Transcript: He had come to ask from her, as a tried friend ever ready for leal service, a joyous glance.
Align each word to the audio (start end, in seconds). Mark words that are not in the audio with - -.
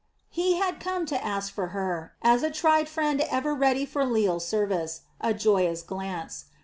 He 0.31 0.55
had 0.55 0.79
come 0.79 1.05
to 1.05 1.23
ask 1.23 1.53
from 1.53 1.69
her, 1.69 2.13
as 2.23 2.41
a 2.41 2.49
tried 2.49 2.89
friend 2.89 3.21
ever 3.29 3.53
ready 3.53 3.85
for 3.85 4.03
leal 4.03 4.39
service, 4.39 5.01
a 5.21 5.31
joyous 5.31 5.83
glance. 5.83 6.45